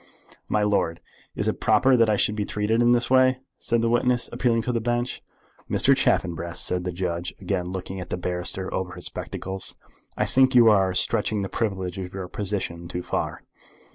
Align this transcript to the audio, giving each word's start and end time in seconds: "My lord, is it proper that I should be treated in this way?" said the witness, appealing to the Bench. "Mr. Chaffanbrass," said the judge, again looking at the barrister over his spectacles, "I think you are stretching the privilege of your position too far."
"My 0.49 0.63
lord, 0.63 0.99
is 1.35 1.47
it 1.47 1.59
proper 1.61 1.95
that 1.95 2.09
I 2.09 2.15
should 2.15 2.35
be 2.35 2.43
treated 2.43 2.81
in 2.81 2.91
this 2.91 3.11
way?" 3.11 3.37
said 3.59 3.83
the 3.83 3.87
witness, 3.89 4.31
appealing 4.33 4.63
to 4.63 4.71
the 4.71 4.81
Bench. 4.81 5.21
"Mr. 5.69 5.95
Chaffanbrass," 5.95 6.59
said 6.59 6.85
the 6.85 6.91
judge, 6.91 7.35
again 7.39 7.69
looking 7.69 7.99
at 7.99 8.09
the 8.09 8.17
barrister 8.17 8.73
over 8.73 8.93
his 8.95 9.05
spectacles, 9.05 9.75
"I 10.17 10.25
think 10.25 10.55
you 10.55 10.71
are 10.71 10.95
stretching 10.95 11.43
the 11.43 11.49
privilege 11.49 11.99
of 11.99 12.15
your 12.15 12.27
position 12.29 12.87
too 12.87 13.03
far." 13.03 13.43